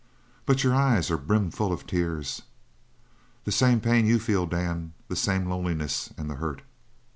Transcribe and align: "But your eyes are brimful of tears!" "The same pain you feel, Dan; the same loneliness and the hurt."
"But 0.47 0.63
your 0.63 0.73
eyes 0.73 1.11
are 1.11 1.17
brimful 1.19 1.71
of 1.71 1.85
tears!" 1.85 2.41
"The 3.43 3.51
same 3.51 3.79
pain 3.79 4.07
you 4.07 4.17
feel, 4.17 4.47
Dan; 4.47 4.93
the 5.09 5.15
same 5.15 5.47
loneliness 5.47 6.11
and 6.17 6.27
the 6.27 6.37
hurt." 6.37 6.63